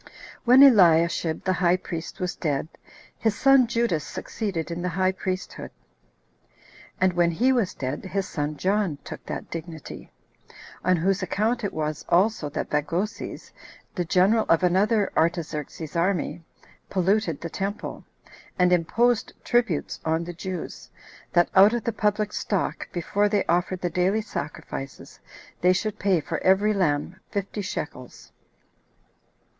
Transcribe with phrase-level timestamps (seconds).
[0.45, 0.61] 1.
[0.61, 2.67] When Eliashib the high priest was dead,
[3.19, 5.69] his son Judas succeeded in the high priesthood;
[6.99, 10.11] and when he was dead, his son John took that dignity;
[10.83, 13.51] on whose account it was also that Bagoses,
[13.93, 16.41] the general of another Artaxerxes's army,
[16.89, 18.03] 22 polluted the temple,
[18.57, 20.89] and imposed tributes on the Jews,
[21.33, 25.19] that out of the public stock, before they offered the daily sacrifices,
[25.61, 28.31] they should pay for every lamb fifty shekels.